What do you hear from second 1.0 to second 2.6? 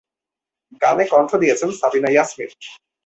কণ্ঠ দিয়েছেন সাবিনা ইয়াসমিন।